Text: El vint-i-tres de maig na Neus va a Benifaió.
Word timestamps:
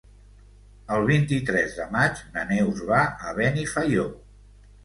El 0.95 1.03
vint-i-tres 1.09 1.77
de 1.81 1.87
maig 1.97 2.25
na 2.39 2.47
Neus 2.53 2.81
va 2.93 3.03
a 3.29 3.37
Benifaió. 3.43 4.09